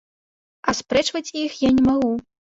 Аспрэчваць 0.73 1.33
іх 1.43 1.61
я 1.67 1.71
не 1.77 1.83
магу. 1.91 2.11